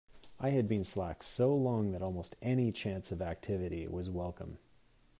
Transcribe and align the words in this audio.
I 0.39 0.49
had 0.49 0.67
been 0.67 0.83
slack 0.83 1.21
so 1.21 1.55
long 1.55 1.91
that 1.91 2.01
almost 2.01 2.35
any 2.41 2.71
chance 2.71 3.11
of 3.11 3.21
activity 3.21 3.85
was 3.87 4.09
welcome. 4.09 4.57